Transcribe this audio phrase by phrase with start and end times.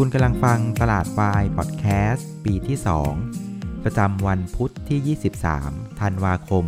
[0.00, 2.78] คุณกำลังฟังตลาดวายพอดแคสต์ปีที่
[3.30, 5.16] 2 ประจำวันพุทธที่
[5.56, 6.64] 23 ธันวาคม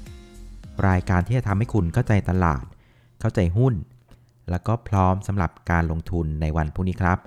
[0.00, 2.64] 2563 รายการที่จะทำให้คุณเข้าใจตลาด
[3.20, 3.74] เข้าใจหุ้น
[4.50, 7.18] แล้วก็พร้อมสำหรับการลงทุนในวันพรุ่งนี้ครับ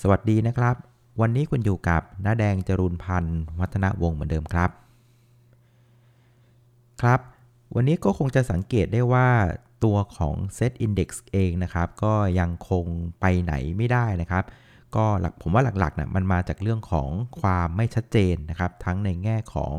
[0.00, 0.74] สวัสดีนะครับ
[1.20, 4.70] วันนี้คุณอยู่กับน้าแดงจรูนพันธ์วัฒนวงศ์เหมือนเดิมครับ
[7.02, 7.20] ครับ
[7.74, 9.28] วันนี้ก็คงจะสังเกตได้ว่า
[9.84, 12.86] ตัวของ SET Index เองนะครับ ก็ยังคง
[13.20, 14.44] ไปไหนไม่ได้นะครับ
[14.96, 17.08] ก็หลักผมว่าหลักๆนะมันมาจากเรื่องของ
[17.40, 19.74] ความไม่ชัดเจนนะครับ ทั้งในแง่ของ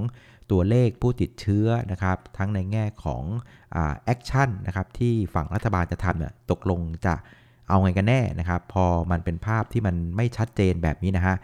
[0.52, 3.24] ตัวเลขผู้ติดเชื้อนะครับ ทั้งในแง่ของ
[4.06, 7.14] action นะครับที่ฝั่งรัฐบาลจะทำเนี่ยตกลงจะ
[7.70, 11.36] เอาไงกันแน่นะครับ พอมันเป็นภาพที่มันไม่ชัดเจนแบบนี้นะฮะ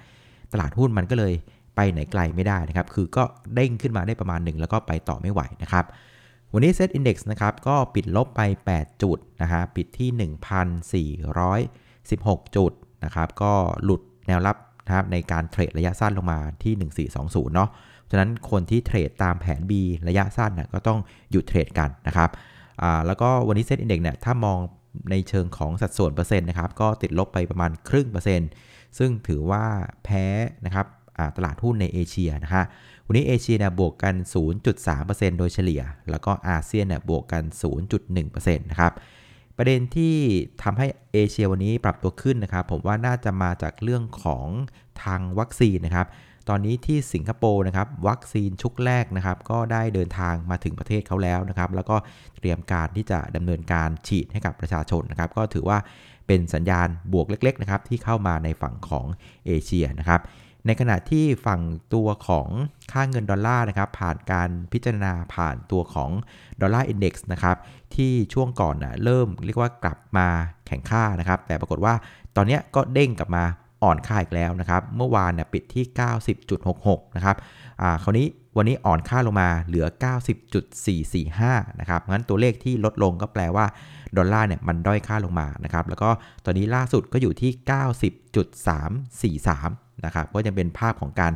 [0.51, 1.33] ตลาดหุ้นมันก็เลย
[1.75, 3.23] ไปไหนไกลไม่ได้นะครับ คือก็
[3.55, 5.85] เด้งขึ้นมาได้ประมาณหนึ่งแล้วก็ไปต่อไม่ไหวนะครับ
[6.53, 8.41] วันนี้ Set Index นะครับก็ปิดลบไป
[8.73, 10.09] 8 จุดนะฮะปิดที่
[11.69, 12.71] 1,416 จุด
[13.03, 16.73] นะครับก็หลุดแนวรับนะครับในการเทรดระยะสั้นลงมาที่
[17.19, 17.69] 1420 เนาะ
[18.09, 19.71] ฉะนั้นคนที่เทรดตามแผน B
[20.07, 20.99] ระยะสั้นนะก็ต้อง
[21.31, 22.29] หยุดเทรดกันนะครับ
[22.81, 24.59] อ่าแล้วก็วันนี้ Set Index เนี่ยถ้ามอง
[25.11, 28.49] ในเชิงของสัดส่วนเปอร์เซ็นต์นะครับก็ติดลบไปประมาณครึ่งเปอร์เซ็นต์
[28.97, 29.63] ซึ่งถือว่า
[30.03, 30.25] แพ้
[30.65, 30.87] นะครับ
[31.37, 32.65] ตลาดหุ้นในเอเชียนะฮะ
[33.05, 34.15] วันนี้เอเชียเนี่ยบวกกัน
[34.77, 37.43] 0.3%โดยเฉลี่ย แล้วก็อาเซียนเนี่ยบวกกัน
[37.99, 38.93] 0.1%นะครับ
[39.57, 40.15] ประเด็นที่
[40.63, 44.47] ทำให้เอเชียวันนี้ปรับตัวขึ้นนะครับ ผมว่าน่าจะมาจากเรื่องของ
[45.03, 46.07] ทางวัคซีนนะครับ
[46.49, 51.95] ตอนนี้ที่สิงคโปร์นะครับวัคซีนชุกแรกนะครับ ก็ได้เดินทางมาถึงประเทศเขาแล้วนะครับ แล้วก็
[52.39, 55.77] เตรียมการที่จะดำเนินการฉีดให้กับประชาชนนะครับ ก็ถือว่า
[56.27, 59.05] เป็นสัญญาณบวกเล็ก ๆ นะครับ ที่เข้ามาในฝั่งของ
[59.45, 60.21] เอเชียนะครับ
[60.65, 61.61] ในขณะที่ฝั่ง
[61.93, 62.49] ตัวของ
[62.91, 66.11] ค่าเงินดอลลาร์นะครับผ่านการพิจารณาผ่านตัวของ
[66.61, 67.57] ดอลลาร์อินเด็กซ์นะครับ
[67.95, 70.27] ที่ช่วงก่อนนะเริ่มเรียกว่ากลับมา
[70.67, 71.93] แข่งค่านะครับ แต่ปรากฏว่า
[72.35, 73.43] ตอนนี้ก็เด้งกลับมา
[73.83, 75.85] อ่อนค่าอีกแล้วนะครับ เมื่อวานเนี่ยปิดที่
[76.49, 77.35] 90.66 นะครับ
[77.81, 78.27] อ่า คราวนี้
[78.57, 79.85] วันนี้อ่อนค่าลงมาเหลือ
[81.03, 83.65] 90.445 นะครับ งั้นตัวเลขที่ลดลงก็แปลว่า
[84.17, 86.09] ดอลลาร์เนี่ยมันด้อยค่าลงมา นะครับ แล้วก็
[86.45, 87.51] ตอนนี้ล่าสุดก็อยู่ที่
[89.43, 91.33] 90.343 นะครับ ก็ยังเป็นภาพของการ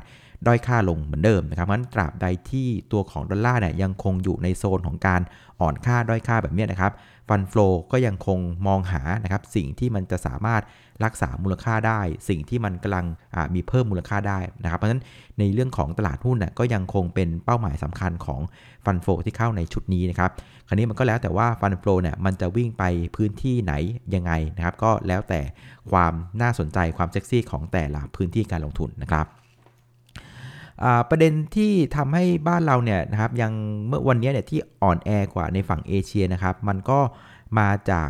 [0.47, 5.21] ด้อยค่าลงเหมือนเดิมนะครับงั้นตราบใดที่ตัวของดอลลาร์เนี่ยยังคงอยู่ในโซนของการ
[5.61, 6.91] อ่อนค่าด้อยค่าแบบนี้นะครับ
[7.29, 10.61] ฟันฟลูก็ยังคงมองหานะครับสิ่งที่มันจะสามารถ
[11.03, 13.05] รักษามูลค่าได้ สิ่งที่มันกำลัง
[13.53, 15.03] มีเพิ่มมูลค่าได้นะครับเพราะฉะนั้น
[15.39, 18.41] ในเรื่องของตลาดหุ้นน่ยก็ยังคงเป็นเป้าหมายสำคัญของ
[18.85, 20.31] ฟันโฟที่เข้าในชุดนี้นะครับ
[20.67, 22.83] คราวนี้มันก็แล้วแต่ว่าฟันโฟเนี่ยมันจะวิ่งไป
[23.15, 23.73] พื้นที่ไหน
[24.15, 25.41] ยังไงนะครับก็แล้วแต่
[25.91, 29.25] ความน่าสนใจความเซ็กซี่ของแต่ละพื้นที่การลงทุนนะครับ
[31.09, 33.51] ประเด็นที่ทำให้บ้านเราเนี่ยนะครับยัง
[33.87, 36.99] เมื่อวันนี้เนี่ยที่อ่อนแอกว่าในฝั่งเอเชียนะครับ มันก็
[37.59, 38.09] มาจาก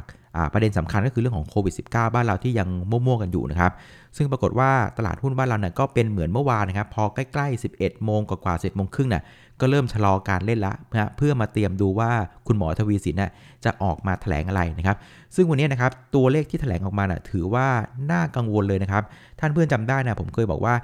[0.53, 3.72] ประเด็นสำคัญก็คือเรื่องของโควิด -19 บ้านเราที่ยังมั่วๆกันอยู่นะครับ
[4.18, 9.23] ซึ่งปรากฏว่าตลาดหุ้นบ้านเราเนี่ยก็เป็นเหมือนเมื่อวานนะครับ พอใกล้ๆ 11 โมงกว่าๆ10โมงครึ่งเนี่ย
[9.59, 12.12] ก็เริ่มชะลอการเล่นละนะเพื่อมาเตรียมดูว่า
[12.47, 13.31] คุณหมอทวีสินน่ย
[13.66, 14.97] จะออกมาแถลงอะไรนะครับ
[15.35, 17.67] ซึ่งวันนี้นะครับตัวเลขที่แถลงออกมาน่ะถือว่า
[18.12, 19.03] น่ากังวลเลยนะครับ
[19.40, 20.75] ท่านเพื่อนจำได้นะผมเคยบอกว่า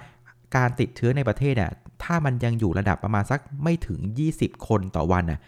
[0.56, 1.72] การติดเชื้อในประเทศเนี่ย
[2.04, 4.00] ถ้ามันยังอยู่ระดับประมาณสักไม่ถึง
[4.34, 5.40] 20 คนต่อวันน่ะ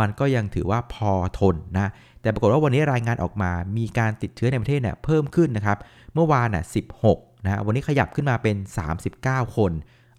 [0.00, 1.90] มันก็ยังถือว่าพอทนนะ
[2.22, 5.78] แต่ปรากฏว่าวันนี้รายงานออกมา มีการติดเชื้อในประเทศเนี่ยเพิ่มขึ้นนะครับ
[6.14, 6.64] เมื่อวานน่ะ
[7.04, 8.56] 16 นะ วันนี้ขยับขึ้นมาเป็น
[9.06, 9.72] 39 คน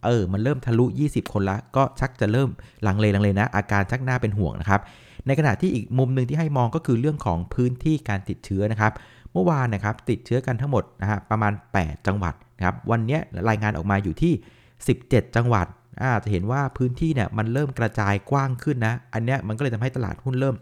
[0.06, 2.50] เออ มันเริ่มทะลุ 20 คนละ ก็ชักจะเริ่ม
[2.88, 4.82] ลังเลลังเลนะ อาการชักหน้าเป็นห่วงนะครับ
[5.28, 8.94] ในขณะที่อีกมุมหนึ่งที่ให้มองก็คือเรื่องของพื้นที่การติดเชื้อนะครับ
[9.34, 13.20] เมื่อวานนะครับติดเชื้อกันทั้งหมดนะฮะประมาณ 8 จังหวัดนะครับ วันนี้
[13.50, 14.34] รายงานออกมาอยู่ที่
[14.84, 15.68] 17 จังหวัด
[16.02, 20.56] อาจะเห็นว่าพื้นที่เนี่ยมันเริ่มกระจายกว้างขึ้นนะ อันเนี้ยมันก็เลยทำให้ตลาดหุ้นเริ่ม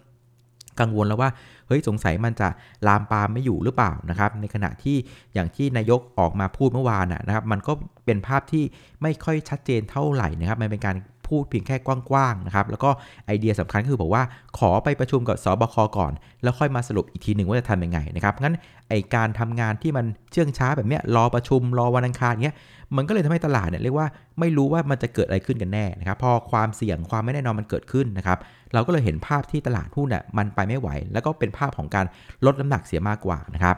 [0.80, 1.30] กังวลแล้วว่า
[1.68, 2.48] เฮ้ยสงสัยมันจะ
[2.88, 4.98] ลามปามไม่อยู่หรือเปล่านะครับในขณะที่
[5.34, 7.74] อย่างที่นายกออกมาพูดเมื่อวานนะครับ มันก็
[8.06, 8.64] เป็นภาพที่
[9.02, 10.96] ไม่ค่อยชัดเจนเท่าไหร่นะครับ มันเป็นการ
[11.32, 12.90] พูดเพียงแค่กว้างๆนะครับแล้วก็
[13.26, 14.24] ไอเดียสำคัญคือบอกว่า
[14.58, 16.12] ขอไปประชุมกับสบคก่อน
[16.44, 18.56] แล้วค่อยมาสรุปอีกทีหนึ่งว่าจะทำยังไงนะครับงั้น
[18.90, 22.56] ไอการทำงานที่มันเชื่องช้าแบบเนี้ยรอประชุมรอวันอังคารเงี้ย
[22.96, 24.08] มันก็เลยทำให้ตลาดเนี่ยเรียกว่า
[24.40, 28.38] ไม่รู้ว่ามันจะเกิดอะไรขึ้นกันแน่นะครับพอความเสี่ยงความไม่แน่นอนมันเกิดขึ้นนะครับ
[28.74, 32.06] เราก็เลยเห็นภาพที่ตลาดหุ้นเนี่ยมันไปไม่ไหว แล้วก็เป็นภาพของการ
[32.46, 33.78] ลดน้ำหนักเสียมากกว่านะครับ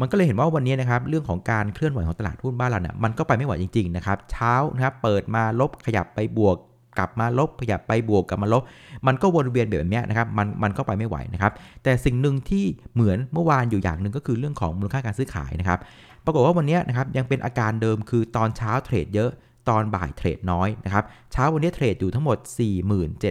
[0.00, 6.56] มันก็เลยเห็นว่าวันนี้นะครับเรื่องของการเคลื่อนไหวของตลาดหุ้นบ้านเราเนี่ยมันก็ไปไม่ไหวจริงๆนะครับเช้านะครับเปิดมาลบขยับไปบวก
[6.98, 8.62] กลับมาลบขยับไปบวกกลับมาลบ
[9.06, 11.52] มันก็วนเวียนแบบนี้นะครับมันมันก็ไปไม่ไหวนะครับ
[11.82, 12.64] แต่สิ่งหนึ่งที่
[12.94, 15.78] เหมือนเมื่อวานอยู่อย่างหนึ่งก็คือเรื่องของมูลค่าการซื้อขายนะครับ
[16.24, 19.30] ปรากฏว่าวันนี้นะครับยังเป็นอาการเดิมคือตอนเช้าเทรดเยอะ
[19.68, 22.38] ตอนบ่ายเทรดน้อยนะครับเช้าวันนี้เทรดอยู่ทั้งหมด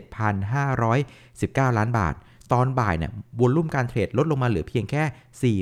[0.04, 2.14] 47,519 ล้านบาท
[2.54, 5.58] ตอนบ่ายเนี่ยวอลุ่มการเทรดลดลงมาเหลือเพียงแค่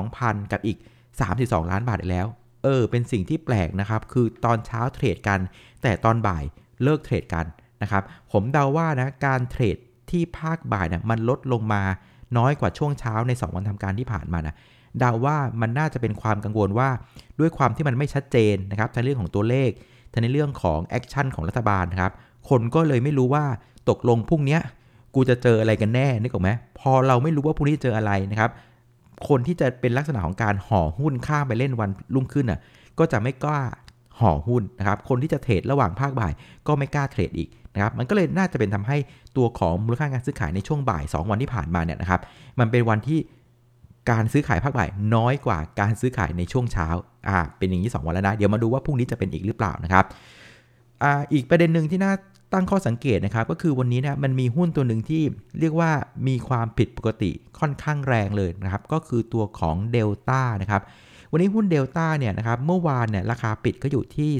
[0.00, 0.78] 42,000 กับอีก
[1.24, 2.26] 32 ล้านบาทแล้ว
[2.64, 5.40] เออ เป็นสิ่งที่แปลกนะครับ คือตอนเช้าเทรดกัน
[5.82, 6.44] แต่ตอนบ่าย
[6.82, 7.46] เลิกเทรดกัน
[7.82, 9.76] นะครับ ผมเดาว่านะการเทรด
[10.10, 11.82] ที่ภาคบ่ายเนี่ยมันลดลงมา
[12.36, 14.54] น้อยกว่าช่วงเช้าใน 2 วันทำการที่ผ่านมานะ
[14.98, 16.88] เดาว่ามันน่าจะเป็นความกังวลว่า
[17.40, 19.70] ด้วยความที่มันไม่ชัดเจนนะครับทั้งเรื่องของตัวเลข
[20.12, 22.12] ทั้งในเรื่องของ action ของรัฐบาลนะครับ
[22.48, 23.44] คนก็เลยไม่รู้ว่า
[23.88, 24.58] ตกลงพรุ่งนี้
[25.14, 28.50] กูจะเจออะไรกันแน่นึกออกไหมพอเราไม่รู้ว่าพรุ่งนี้เจออะไรนะครับ
[29.28, 32.60] คนที่จะเป็นลักษณะของการห่อหุ้นข้ามไปเล่นวันรุ่งขึ้นน่ะ
[32.98, 33.62] ก็จะไม่กล้า
[34.20, 36.32] ห่อหุ้นนะครับ คนที่จะเทรดระหว่างภาคบ่าย
[36.66, 38.96] ก็ไม่กล้าเทรดอีกนะครับ มันก็เลยน่าจะเป็นทำให้
[39.36, 42.20] ตัวของมูลค่าการซื้อขายในช่วงบ่าย 2 วันที่ผ่านมาเนี่ยนะครับ
[42.60, 43.18] มันเป็นวันที่
[44.10, 46.86] การซื้อขายภาคบ่ายน้อยกว่าการซื้อขายในช่วงเช้า
[47.28, 50.04] อ่า เป็นอย่างนี้ 2 วันแล้วนะ เดี๋ยวมาดูว่าพรุ่งนี้จะเป็นอีกหรือเปล่านะครับ
[51.02, 52.12] อ่า อีกประเด็นหนึ่งที่น่า
[52.54, 55.22] ตั้งข้อสังเกตนะครับ ก็คือวันนี้นะมันมีหุ้นตัวหนึ่งที่
[55.60, 55.90] เรียกว่า
[56.28, 60.82] มีความผิดปกติค่อนข้างแรงเลยนะครับ ก็คือตัวของเดลต้านะครับ
[61.32, 64.30] วันนี้หุ้นเดลต้าเนี่ยนะครับเมื่อวานเนี่ยราคาปิดก็อยู่ที่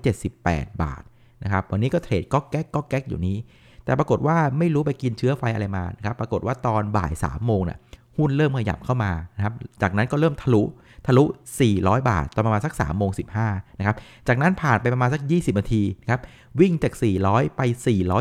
[0.00, 1.02] 378 บาท
[1.44, 3.36] นะครับวันนี้ก็เทรดก็แก๊กก็แก๊กอยู่นี้
[3.84, 7.78] แต่ปรากฏว่าไม่รู้ไปกินเชื้อไฟอะไรมานะครับปรากฏว่าตอนบ่าย3โมงเนี่ย
[8.16, 10.62] หุ้นเริ่มขยับเข้ามานะครับจากนั้นก็เริ่มทะลุ
[11.06, 11.24] ทะลุ
[11.66, 13.10] 400 บาท ตอนประมาณสัก3โมง
[13.44, 13.96] 15นะครับ
[14.28, 16.20] จากนั้นผ่านไปประมาณสัก 20 นาทีนะครับ
[16.60, 16.92] วิ่งจาก
[17.24, 17.60] 400 ไป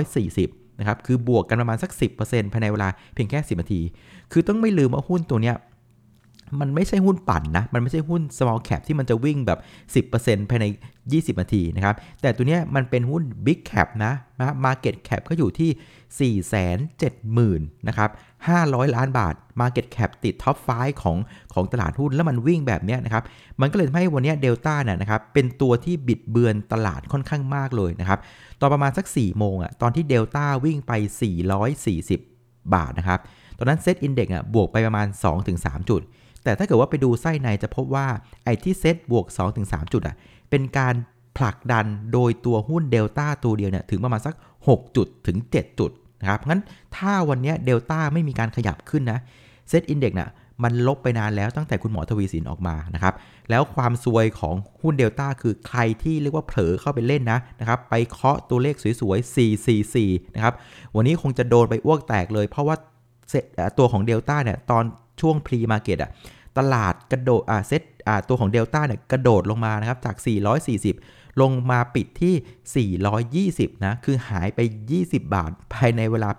[0.10, 1.92] 440นะครับคือบวกกันประมาณสัก
[2.22, 3.82] 10%ภายในเวลาเพียงแค่ 10 นาที
[4.32, 5.56] คือต้องไม่ลืมว่าหุ้นตัวเนี้ย
[6.60, 9.60] มันไม่ใช่หุ้นปั่นนะ มันไม่ใช่หุ้น small cap ที่มันจะวิ่งแบบ
[10.12, 10.66] 10%ภายใน
[11.04, 16.34] 20 นาทีนะครับ แต่ตัวเนี้ยมันเป็นหุ้น big cap นะนะ market cap ก็อยู่ที่
[17.58, 18.10] 470,000นะครับ
[18.50, 21.18] 500 ล้านบาท market cap ติด top 5ของ
[21.54, 23.24] ของตลาดหุ้น แล้วมันวิ่งแบบเนี้ยนะครับ
[23.62, 28.20] มันก็เลยทำให้วันนี้เดลต้าเนี่ยนะครับ เป็นตัวที่บิดเบือนตลาดค่อนข้างมากเลยนะครับ
[28.60, 30.92] ตอนประมาณสัก 4 โมงอะ่ะ ตอนที่เดลต้าวิ่งไป
[31.60, 33.20] 440 บาทนะครับ
[33.58, 35.08] ตอนนั้นเซตอินเด็กซ์อะบวกไปประมาณ
[35.48, 36.02] 2-3 จุด
[36.44, 38.08] แต่ถ้าเกิดว่าไปดูไส้ในจะพบว่า
[38.46, 39.26] ไอ้ที่เซตบวก
[39.60, 40.16] 2-3 จุดอะ
[40.50, 40.96] เป็นการ
[41.38, 44.34] ผลักดันโดยตัวหุ้นเดลต้าตัวเดียวเนี่ยถึงประมาณสัก
[44.68, 45.92] 6 จุดถึง 7 จุด
[46.22, 46.62] นะครับงั้น
[46.98, 49.20] ถ้าวันนี้เดลต้าไม่มีการขยับขึ้นนะ
[49.70, 50.30] SET Index น่ะ
[50.64, 53.14] มันลบไปนานแล้วตั้งแต่คุณหมอทวีศิลป์ออกมานะครับ
[53.50, 59.36] แล้วความซวยของหุ้นเดลต้าคือใครที่เรียกว่าเผลอเข้าไปเล่นนะนะครับ ไปเคาะตัวเลขสวยๆ
[59.78, 60.54] 444 นะครับ
[60.96, 62.76] วันนี้คงจะโดนไปอ้วกแตกเลย เพราะว่า
[63.78, 64.84] ตัวของเดลต้าเนี่ยตอน
[65.22, 66.12] ช่วง pre-market อะ
[66.58, 70.16] ตลาดกระโดดอ่าเซตอ่าตัวของเดลต้าเนี่ยกระโดดลงมานะครับจาก
[70.80, 72.36] 440 ลงมาปิดที่
[73.72, 74.60] 420 นะ คือหายไป
[74.96, 76.30] 20 บาทภายในเวลา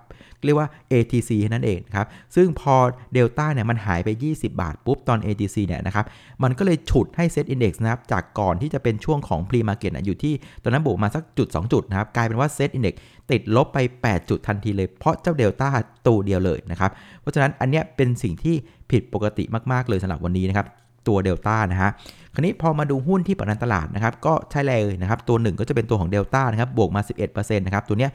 [0.45, 2.75] เรียกว่า ATC นั่นเองครับ ซึ่งพอ
[3.13, 6.05] เดลต้าเนี่ยมันหายไป 20 บาทปุ๊บ ตอน ATC เนี่ยนะครับ
[6.43, 10.33] มันก็เลยฉุดให้ SET Index นะครับ จากก่อนที่จะเป็นช่วงของ Pre Market อยู่ที่
[10.63, 12.95] ตอนนั้นบวกมาสักจุด 2 จุดนะครับ กลายเป็นว่าเซตอินดี x
[13.31, 15.69] ติดลบไป 8 จุดทันทีเลย เพราะเจ้าเดลต้า
[16.07, 16.91] ตัวเดียวเลยนะครับ
[17.21, 18.55] เพราะฉะนั้นอันเนี้ยเป็นสิ่งที่
[18.91, 20.67] ผิดปกติมากๆเลยสำหรับวันนี้นะครับ
[21.07, 21.91] ตัวเดลต้านะฮะ
[22.33, 28.11] คราวนี้พอมาดูหุ้นที่ประกันตลาดนะครับ ก็ใช่เลยนะครับ ตัวหนึ่งก็จะเป็นตัวของเดลต้านะครับ บวกมา 11%นะครับ ตัวเนี้ย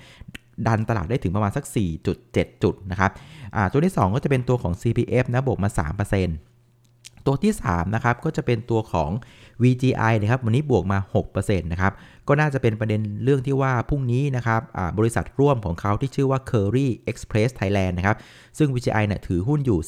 [0.66, 1.64] ดันตลาดได้ถึงประมาณสัก
[2.14, 3.10] 4.7 จุดนะครับ
[3.72, 9.10] ตัวที่ 2 ก็จะเป็นตัวของ CPF นะบวกมา 3%ตัวที่3นะครับก็จะเป็นตัวของ
[9.62, 10.98] VGI นะครับวันนี้บวกมา
[11.30, 11.92] 6%นะครับ
[12.28, 14.60] ก็น่าจะเป็นประเด็นเรื่องที่ว่าพรุ่งนี้นะครับ
[14.98, 18.16] บริษัทร่วมของเขาที่ชื่อว่า Curry Express Thailand นะครับ
[18.58, 19.78] ซึ่ง VGI เนี่ยถือหุ้นอยู่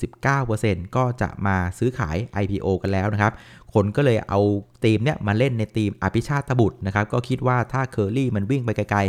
[0.45, 3.33] 19%ก็จะมาซื้อขาย IPO กันแล้วนะครับ
[3.75, 4.41] คนก็เลยเอา
[4.85, 9.01] ทีมเนี่ยมาเล่นในทีมอภิชาติบุตรนะครับก็คิดว่าถ้า Curry มันวิ่งไปไกล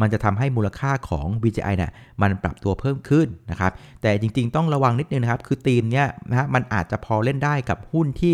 [0.00, 1.92] มันจะทำให้มูลค่าของ VGI เนี่ย
[2.22, 8.32] มันปรับตัวเพิ่มขึ้นนะครับแต่จริงๆ ต้องระวังนิดนึงนะครับคือธีมเนี่ยนะฮะมันอาจจะพอเล่นได้กับหุ้นที่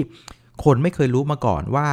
[0.65, 1.89] คนไม่เคยรู้มาก่อนว่า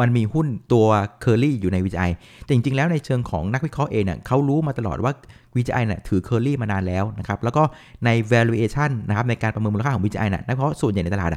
[0.00, 0.86] มันมีหุ้นตัว
[1.24, 2.10] Curly อยู่ใน VGI
[2.44, 5.12] แต่จริงๆ แล้วในเชิงของนักวิเคราะห์เองเนี่ยเขารู้มาตลอดว่า
[5.56, 7.62] VGI เนี่ยถือ Curly มานานแล้วนะครับ แล้วก็
[8.04, 11.30] ใน valuation นะครับในการประเมินมูลค่าของ VGI เนี่ยนักวิเคราะห์ส่วนใหญ่ในตลาด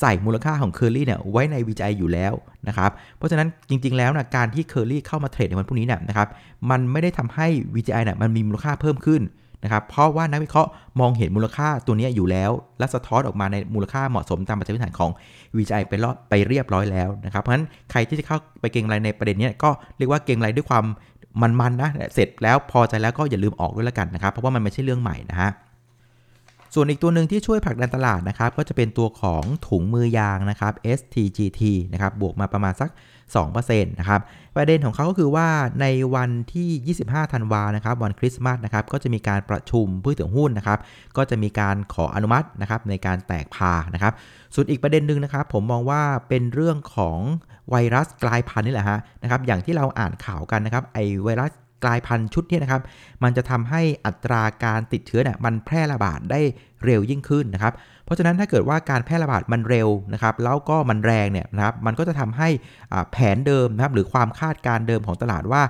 [0.00, 2.32] ใส่มูลค่าของ Curly เนี่ยไว้ใน VGI อยู่แล้ว
[2.68, 6.28] นะครับ เพราะฉะนั้นจริงๆ แล้วนะการที่ Curly เข้ามาเทรดในวันพรุ่งนี้เนี่ยนะครับ
[6.70, 9.22] มันไม่ได้ทำให้ VGI เนี่ยมันมีมูลค่าเพิ่มขึ้น
[9.66, 10.70] นะครับเพราะว่านักวิเคราะห์
[11.00, 15.10] มองเห็นมูลค่าตัวนี้อยู่แล้ว และสะท้อนออกมาในมูลค่าเหมาะสมตามปัจจัยพื้นฐานของ
[15.56, 20.84] VGI ไปรอดไปเรียบร้อยแล้วนะครับเพราะฉะนั้นใครที่จะเข้าไปเก็งไรในประเด็นนี้ก็เรียกว่าเก็งไรด้วยความ
[21.42, 25.50] มันๆนะเสร็จแล้วพอใจแล้วก็อย่าลืมออกด้วยละกันนะครับเพราะว่ามันไม่ใช่เรื่องใหม่นะฮะ
[26.74, 32.90] ส่วนอีกตัวหนึ่งที่ช่วยผลักดันตลาดนะครับก็จะเป็นตัวของถุงมือยางนะครับ STGT นะครับบวกมาประมาณสัก
[33.34, 34.20] 2%นะครับ
[34.56, 35.48] ประเด็นของเขาก็คือว่า
[35.80, 40.78] ในวันที่ 25 ธันวานะครับวันคริสต์มาสนะครับก็จะมีการประชุมผู้ถือหุ้นนะครับ
[41.16, 44.12] ก็จะมีการขออนุมัตินะครับในการแตกพานะครับ
[44.54, 47.18] ส่วนอีกประเด็นหนึ่งนะครับผมมองว่าเป็นเรื่องของ
[47.70, 51.52] ไวรัสกลายพันธุ์นี่แหละฮะนะครับอย่างที่เราอ่านข่าวกันนะครับไอไวรัส
[51.84, 52.82] กลายพันธุ์ชุดนี้นะครับ
[53.22, 56.40] มันจะทำให้อัตราการติดเชื้อเนี่ยมันแพร่ระบาดได้
[56.84, 57.72] เร็วยิ่งขึ้นนะครับ
[58.04, 62.48] เพราะฉะนั้นถ้าเกิดว่าการแพร่ระบาดมันเร็วนะครับ แล้วก็มันแรงเนี่ยนะครับ มันก็จะทำให้
[63.12, 65.62] แผนเดิมนะครับ หรือความคาดการเดิมของตลาดว่า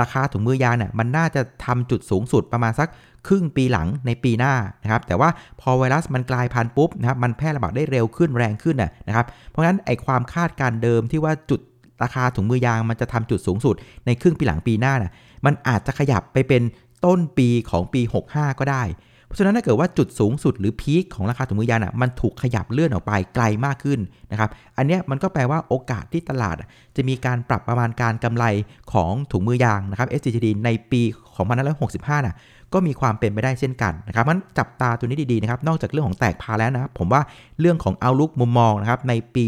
[0.00, 2.88] ราคาถุงมือยางเนี่ยมันน่าจะทำจุดสูงสุดประมาณสัก
[3.28, 5.28] ครึ่งปีหลังในปีหน้านะครับ แต่ว่า
[5.60, 8.76] พอไวรัสมันกลายพันธุ์ปุ๊บนะครับ มันแพร่ระบาดได้เร็วขึ้นแรงขึ้น
[9.08, 11.60] นะครับ เพราะฉะนั้นไอความคาดการเดิมที่ว่าจุด
[12.02, 13.74] ราคาถุงมือยางมันจะทำจุดสูงสุด
[14.06, 15.12] ในครึ่งปีหลังปีหน้าน่ะ
[15.46, 16.62] มันอาจจะขยับไปเป็น
[17.04, 18.00] ต้นปีของปี
[18.32, 18.84] 65 ก็ได้
[19.26, 24.00] เพราะฉะนั้นถ้าเกิดว่าจุดสูงสุดหรือพีคของราคาถุงมือยางอะมันถูกขยับเลื่อนออกไปไกลมากขึ้น
[24.30, 26.56] นะครับอันนี้มันก็แปลว่าโอกาสที่ตลาด
[26.96, 28.44] จะมีการปรับประมาณการกำไร
[28.92, 31.02] ของถุงมือยางนะครับ SCGD ในปี
[31.34, 32.36] ของพันหกสิบห้าน่ะ
[32.74, 37.22] ก็มีความเป็นไปได้เช่นกันนะครับมันจับตาตัวนี้ดีๆนะครับนอกจากเรื่องของแตกพาแล้วนะผมว่า
[37.60, 39.44] เรื่องของเอาลุกมุมมองนะครับในปี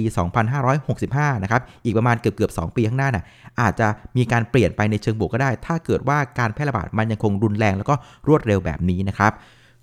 [0.71, 3.25] 2565 นะครับอีกประมาณเกือบเกือบ2ปีข้างหน้าน่ะ
[3.61, 7.95] อาจจะมีการเปลี่ยนไปในเชิงบวกก็ได้ ถ้าเกิดว่าการแพร่ระบาดมันยังคงรุนแรงแล้วก็
[8.29, 9.33] รวดเร็วแบบนี้นะครับ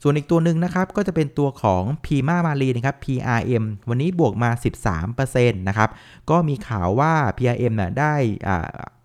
[0.04, 4.50] ส่วนอีกตัวหนึ่งนะครับก็จะเป็นตัวของ p ีมามารีนะครับ PRM วันนี้บวกมา
[5.04, 5.90] 13%นะครับ
[6.30, 8.14] ก็มีข่าวว่า PRM น่ะได้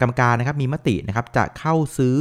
[0.01, 2.17] กรรมการนะครับมีมตินะครับจะเข้าซื้อ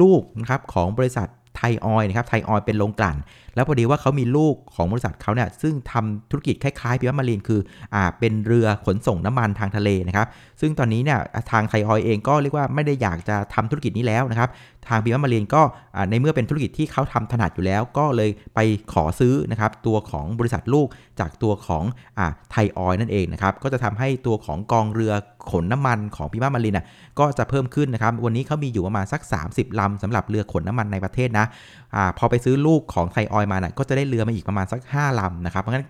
[0.00, 3.16] ลูกนะครับของบริษัท ไทยออยนะครับไทยออยเป็นโรงกลั่น
[3.58, 7.60] แล้วพอดีว่าเขามีลูกของบริษัทเขาเนี่ยซึ่งทำธุรกิจคล้ายๆพิมามารีนคือ
[7.94, 10.26] อ่าเป็นเรือขนส่งน้ำมันทางทะเลนะครับ
[10.60, 11.18] ซึ่งตอนนี้เนี่ย
[11.50, 14.48] ทางไทยออยเองก็เรียกว่าไม่ได้อยากจะทำธุรกิจนี้แล้วนะครับ
[14.88, 15.62] ทางพิมามารีนก็
[16.10, 18.60] ในเมื่อเป็นธุรกิจที่เขาทำถนัดอยู่แล้ว ก็เลยไป
[18.92, 20.88] ขอซื้อนะครับตัวของบริษัทลูก
[21.20, 21.84] จากตัวของ
[22.18, 25.12] อ่าไทยออยนั่นเองนะครับก็จะทำให้ตัวของกองเรือ
[25.50, 26.86] ขนน้ำมันของพิมามารีนอะ
[27.18, 31.46] ก็จะเพิ่มขึ้นนะครับวันนี้เขามีอยู่ประมาณสัก 30ลำสำหรับเรือขนน้ำมันในประเทศนะ
[31.94, 35.86] อพอไปซื้อลูกของไทยออยมานะก็จะได้เรือมาอีกประมาณสัก 5ลำนะครับเพราะงั้น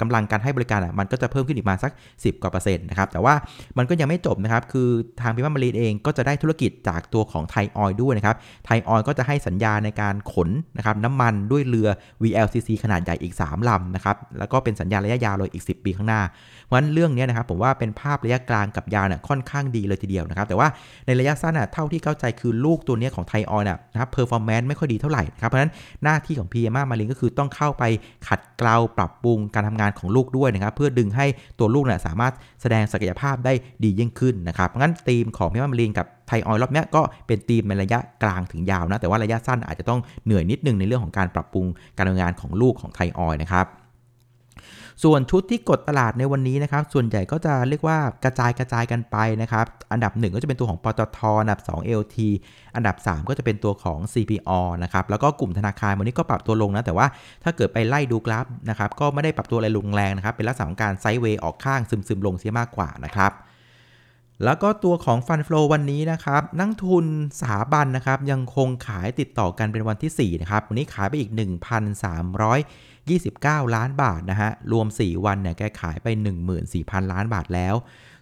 [0.00, 3.34] กำลังการให้บริการมันก็จะเพิ่มขึ้นอีกมาสัก 10กว่าเปอร์เซ็นต์นะครับแต่ว่า
[3.78, 4.88] มันก็ยังไม่จบนะครับคือ
[5.20, 11.88] ทางพิมพ์มารีนเองก็จะได้ธุรกิจจากตัวของไทยออยด้วยนะครับไทยออยก็จะให้สัญญาในการขนนะครับน้ำมันด้วยเรือ
[12.22, 16.20] VLCC ขนาดใหญ่อีก 3ลำนะครับแล้วก็เป็นสัญญาระยะยาวเลยอีก 10 ปีข้างหน้า
[16.64, 20.68] เพราะฉะนั้นเรื่องนี้นะครับผมว่าเป็นภาพระยะกลางกับยาวเนี่ยค่อนข้างดีเลยทีเดียวนะครับแต่ว่า
[21.06, 25.72] ในระยะสั้นน่ะเท่าที่เข้าใจคือลูกตัวนี้ของไทยออยล์นะครับ performance ไม่ค่อยดีเท่าไหร่ครับเพราะฉะนั้น
[26.04, 27.84] หน้าที่ของ PMA มารินก็คือต้องเข้าไป
[28.28, 31.26] ขัดเกลาปรับปรุงการทำงานของลูกด้วยนะครับ เพื่อดึงให้
[31.58, 33.52] ตัวลูกเนี่ยสามารถแสดงศักยภาพได้
[33.84, 41.66] ดียิ่งขึ้นนะครับเพราะงั้นธีมของ PMA มารีนกับไทยออยล์รอบนี้ก็เป็นธีมในระยะกลางถึงยาวนะแต่ว่าระยะสั้นอาจจะต้องเหนื่อยนิดนึงในเรื่องของการปรับปรุง
[41.96, 43.66] การทำงานของลูกของไทออยล์นะครับ
[45.02, 52.16] ส่วนชุดที่กดตลาดในวันนี้นะครับ ส่วนใหญ่ก็จะเรียกว่ากระจายกระจายกันไปนะครับ อันดับ 1 ก็จะเป็นตัวของปตทอันดับ 2 LT
[52.76, 57.06] อันดับ 3 ก็จะเป็นตัวของ CPO นะครับ แล้วก็กลุ่มธนาคารวันนี้ก็ปรับตัวลงนะ แต่ว่า
[57.44, 63.32] ถ้าเกิดไปไล่ดูกราฟนะครับ ก็ไม่ได้ปรับตัวอะไรลงแรงนะครับ เป็นลักษณะของการไซด์เวย์ออกข้างซึมๆลงเสียมากกว่านะครับ
[64.44, 67.06] แล้วก็ตัวของฟันฟลอวันนี้นะครับ นักทุน
[67.40, 71.30] สถาบันนะครับ ยังคงขายติดต่อกันเป็นวันที่ 4 นะครับ วันนี้ขายไปอีก
[72.14, 76.06] 1,300 29 ล้านบาทนะฮะ รวม 4 วันเนี่ยแกขายไป
[76.60, 77.74] 14,000 ล้านบาทแล้ว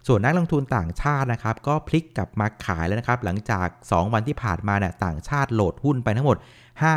[0.07, 6.37] ส่วนนักลงทุนต่างชาตินะครับ ก็พลิกกลับมาขายแล้วนะครับ หลังจาก 2 วันที่ผ่านมาเนี่ยต่างชาติโหลดหุ้นไปทั้งหมด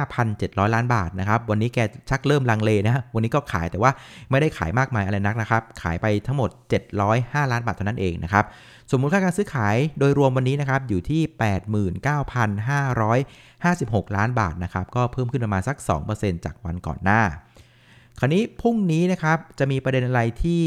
[0.07, 1.79] 5,700 ล้านบาทนะครับ วันนี้แก
[2.11, 3.91] ชักเริ่มลังเลนะวันนี้ก็ขายแต่ว่า
[4.31, 6.51] ไม่ได้ขายมากมายอะไรนักนะครับ ขายไปทั้งหมด
[7.01, 8.45] 705 ล้านบาทเท่านั้นเองนะครับ
[8.91, 11.23] สมมูลค่าการซื้อขายโดยรวมวันนี้นะครับอยู่ที่
[12.89, 15.77] 89,556 ล้านบาทนะครับก็เพิ่มขึ้นประมาณสัก
[16.11, 17.23] 2%จากวันก่อนหน้า
[18.19, 20.63] คราวนี้พรุ่งนี้นะครับจะมีประเด็นอะไรที่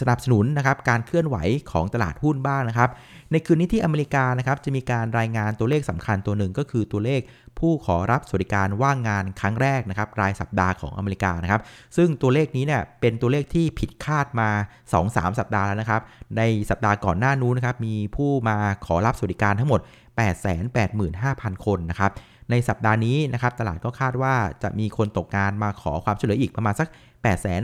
[0.00, 1.36] สนับสนุนนะครับการเคลื่อนไหว
[1.72, 2.90] ของตลาดหุ้นบ้างนะครับ
[3.32, 7.20] ในคืนนี้ที่อเมริกานะครับจะมีการรายงานตัวเลขสำคัญตัวหนึ่งก็คือตัวเลข
[7.58, 11.60] ผู้ขอรับสวัสดิการว่างงานครั้งแรกนะครับรายสัปดาห์ของอเมริกานะครับ
[11.96, 14.48] ซึ่งตัวเลขนี้เนี่ยเป็นตัวเลขที่ผิดคาดมา
[14.92, 16.02] 2-3 สัปดาห์แล้วนะครับ
[16.36, 19.80] ในสัปดาห์ก่อนหน้านู้นนะครับมีผู้มาขอรับสวัสดิการทั้งหมด
[20.72, 22.12] 885,000 คนนะครับ
[22.50, 26.88] ในสัปดาห์นี้นะครับตลาดก็คาดว่าจะมีคนตกงานมาขอความช่วยเหลืออีกประมาณสัก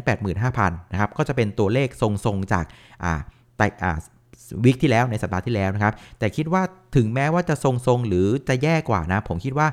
[0.08, 2.64] 885,000นะครับก็จะเป็นตัวเลขทรงๆจาก
[3.04, 3.12] อ่า
[3.56, 3.98] แต่อ่า
[4.64, 6.62] วิกที่แล้วในสัปดาห์ที่แล้วนะครับ แต่คิดว่า
[6.96, 9.66] ถึงแม้ว่าจะทรงๆ หรือจะแย่กว่านะ ผมคิดว่า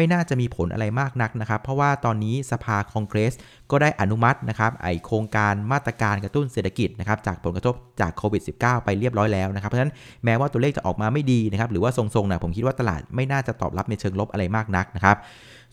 [0.00, 3.34] ไม่น่าจะมีผลอะไรมากนักนะครับ เพราะว่าตอนนี้สภาคองเกรส
[3.70, 9.92] ก็ได้อนุมัตินะครับไอโครงการมาตรการกระตุ้นเศรษฐกิจนะครับจากผลกระทบจากโควิด -19 ไปเรียบร้อยแล้วนะครับ เพราะฉะนั้น
[10.24, 15.16] แม้ว่าตัวเลขจะออกมาไม่ดีนะครับหรือว่าทรงๆนะผมคิดว่าตลาดไม่น่าจะตอบรับในเชิงลบอะไรมากนักนะครับ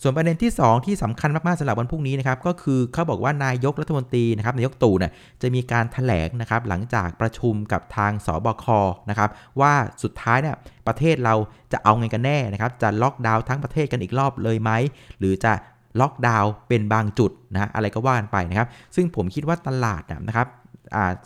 [0.01, 5.11] ส่วนประเด็นที่ 2 ที่สำคัญมากๆสำหรับวันพรุ่งนี้นะครับก็คือเขาบอกว่านายกรัฐมนตรีนะครับนายกตู่เนี่ย
[5.41, 8.65] จะมีการถแถลงนะครับหลังจากประชุมกับทางสบค
[9.09, 9.29] นะครับ
[9.61, 9.73] ว่า
[10.03, 10.55] สุดท้ายเนี่ย
[10.87, 11.35] ประเทศเรา
[11.73, 14.71] จะเอาไงกันแน่นะครับจะล็อกดาวน์ทั้งประเทศกันอีกรอบเลยไหม
[15.19, 15.53] หรือจะ
[15.99, 20.47] ล็อกดาวน์เป็นบางจุดนะอะไรก็ว่ากันไปนะครับ ซึ่งผมคิดว่าตลาดนะครับ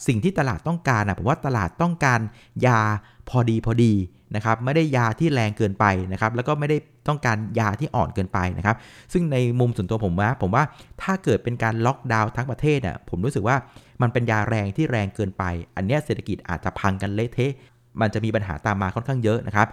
[0.07, 2.19] สิ่งที่ตลาดต้องการนะผมว่าตลาดต้องการ
[2.67, 2.81] ยา
[3.29, 3.93] พอดีพอดี
[4.35, 8.75] นะครับไม่ได้ยาที่แรงเกินไปนะครับแล้วก็ไม่ได้ต้องการยาที่อ่อนเกินไปนะครับ
[9.13, 10.63] ซึ่งในมุมส่วนตัวผมว่าผมว่า
[11.01, 13.55] ถ้าเกิดเป็นการล็อกดาวน์ทั้งประเทศน่ะผมรู้สึกว่า
[14.01, 15.43] มันเป็นยาแรงที่แรงเกินไป
[15.75, 17.53] อันนี้เศรษฐกิจอาจจะพังกันเละเทะ
[18.01, 19.67] มันจะมีปัญหาตามมาค่อนข้างเยอะนะครับ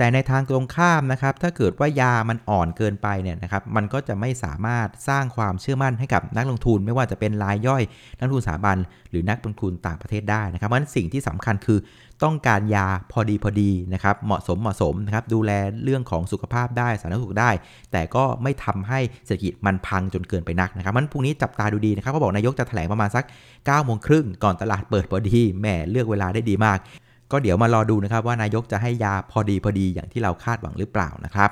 [0.00, 7.82] แต่ในทางตรงข้ามนะครับ ถ้าเกิดว่ายามันอ่อนเกินไปเนี่ยนะครับ มันก็จะไม่สามารถสร้างความเชื่อมั่นให้กับนักลงทุน ไม่ว่าจะเป็นรายย่อย
[8.18, 8.76] นักทุนสถาบัน
[9.10, 11.78] หรือนักลงทุนต่างประเทศได้นะครับเพราะฉะนั้นสิ่งที่สำคัญคือ
[12.22, 15.50] ต้องการยาพอดีพอดีนะครับ เหมาะสมเหมาะสมนะครับ ดูแล
[15.84, 17.50] เรื่องของสุขภาพได้สาธารณสุขได้
[17.92, 26.78] แต่ก็ไม่ทำให้เศรษฐกิจมันพังจนเกินไปนักนะครับมันพรุ่งนี้จับตาดูดีนะครับเขาบอกนายกจะแถลงประมาณสัก9โมงครึ่งก่อนตลาดเปิดพอดีแหมเลือกเวลาได้ดีมาก
[27.32, 31.50] ก็เดี๋ยวมารอดูนะครับว่านายกจะให้ยาพอดีพอดีอย่างที่เราคาดหวังหรือเปล่านะครับ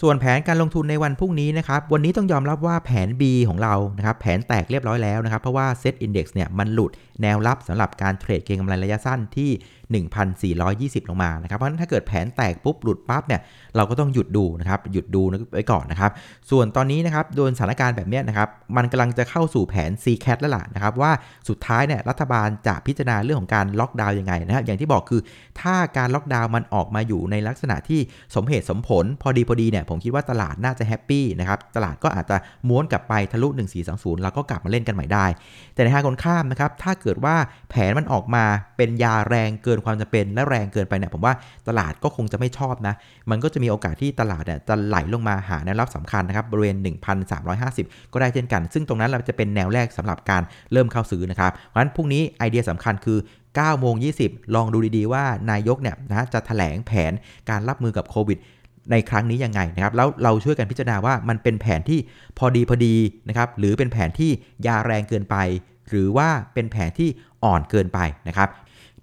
[0.00, 6.90] ส่วนแผนการลงทุนในวันพรุ่งนี้นะครับ วันนี้ต้องยอมรับว่าแผน B ของเรานะครับแผนแตกเรียบร้อยแล้วนะครับ เพราะว่าเซตอินดี x เนี่ยมันหลุด
[7.22, 9.50] แนวรับสำหรับการเทรดเก็งกำไรระยะสั้นที่
[11.02, 13.40] 1,420 ลงมานะครับ เพราะฉะนั้นถ้าเกิดแผนแตกปุ๊บหลุดปั๊บเนี่ย
[13.76, 15.22] เราก็ต้องหยุดดูนะครับ หยุดดู
[15.52, 16.10] ไว้ก่อนนะครับ
[16.50, 21.12] ส่วนตอนนี้นะครับโดนสถานการณ์แบบนี้นะครับ มันกำลังจะเข้าสู่แผน c c a t แล้วล่ะนะครับ ว่า
[21.48, 25.20] สุดท้ายเนี่ยรัฐบาลจะพิจารณาเรื่องของการล็อกดาวน์ยังไงนะครับอย่างที่บอกคือ
[25.60, 28.00] ถ้าการล็อกดาวน์มันออกมาอยู่ในลักษณะที่
[28.34, 32.36] สมเหตุสมผลพอดีพอดีเนี่ยผมคิดว่าตลาดน่าจะ happy นะครับตลาดก็อาจจะ
[32.68, 33.48] ม้วนกลับไปทะลุ
[33.86, 35.26] 1420 แล้วก็กลับมาเล่นกันใหม่ได้
[35.74, 37.36] แต่ในทางตรงข้ามนะครับถ้าเกิดว่า
[37.70, 38.44] แผนมันออกมา
[38.76, 41.34] เป็นยาแรงเกินความจำเป็นและแรงเกินไปเนี่ยผมว่า
[41.68, 42.94] ตลาดก็คงจะไม่ชอบนะ
[43.30, 46.76] มันก็จะมีโอกาสที่ตลาดเนี่ยจะไหลลงมาหาแนวรับสำคัญนะครับบริเวณ
[47.44, 57.12] 1,350 ก็ได้เช่นกัน ซึ่งตรงนั้นเราจะเป็นแนวแรกสำหรับการเริ่มเข้าซื้อนะครับเพราะฉะนั้นพรุ่งนี้ไอเดียสำคัญคือ9โมง20 ลองดูดีๆว่านายกเนี่ยนะจะถแถลงแผน
[57.50, 58.38] การรับมือกับโควิด
[58.90, 61.98] ในครั้งนี้ยังไงนะครับแล้วเราช่วยกันพิจารณาว่ามันเป็นแผนที่
[62.38, 62.94] พอดีพอดี
[63.28, 64.30] นะครับหรือเป็นแผนที่
[64.66, 65.36] ยาแรงเกินไป
[65.88, 67.08] หรือว่าเป็นแผนที่
[67.44, 67.98] อ่อนเกินไป
[68.28, 68.48] นะครับ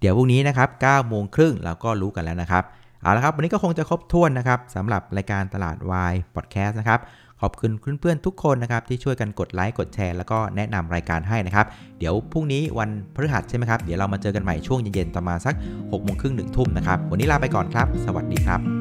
[0.00, 2.64] เดี๋ยวพรุ่งนี้นะครับ9โมงครึ่งเราก็รู้กันแล้วนะครับ
[3.02, 7.00] เอาละครับวันนี้ก็คงจะครบถ้วนนะครับสำหรับรายการตลาดวายพอดแคสต์นะครับ
[7.40, 11.66] ขอบคุณเพื่อนๆทุกคนนะครับที่ช่วยกันกดไลค์กดแชร์แล้วก็แนะนำรายการให้นะครับ
[11.98, 18.79] เดี๋ยวพรุ่งนี้วันพฤหัสใช่ไหมครับ เดี๋ยวเรามาเจอกันใหม่ช่วงเย็นๆประมาณสัก6กโมงครึ่งหนึ่งทุ่มนะครับ วันนี้ลาไปก่อนครับ สวัสดีครับ